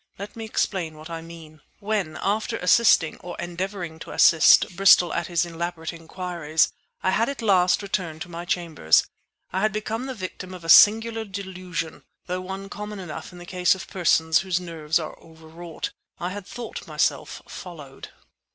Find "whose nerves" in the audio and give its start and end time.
14.39-14.97